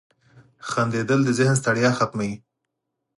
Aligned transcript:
•خندېدل 0.69 1.19
د 1.25 1.29
ذهن 1.39 1.55
ستړیا 1.61 1.91
ختموي. 1.97 2.33